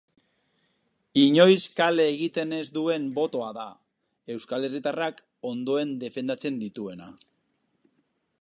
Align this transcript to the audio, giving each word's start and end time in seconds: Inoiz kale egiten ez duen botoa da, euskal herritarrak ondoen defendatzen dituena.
Inoiz 1.23 1.65
kale 1.79 2.07
egiten 2.13 2.55
ez 2.61 2.63
duen 2.79 3.05
botoa 3.19 3.51
da, 3.59 3.67
euskal 4.37 4.67
herritarrak 4.69 5.23
ondoen 5.53 5.95
defendatzen 6.05 6.63
dituena. 6.65 7.17